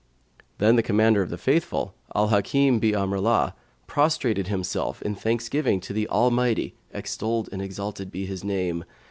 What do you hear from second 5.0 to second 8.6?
in thanksgiving to the Almighty (extolled and exalted be His